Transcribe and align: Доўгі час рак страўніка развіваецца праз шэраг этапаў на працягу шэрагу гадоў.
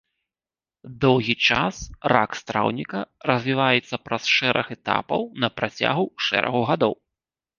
Доўгі 1.03 1.33
час 1.49 1.75
рак 2.13 2.29
страўніка 2.39 2.99
развіваецца 3.31 3.95
праз 4.05 4.23
шэраг 4.37 4.67
этапаў 4.79 5.21
на 5.43 5.47
працягу 5.61 6.05
шэрагу 6.29 6.61
гадоў. 6.71 6.93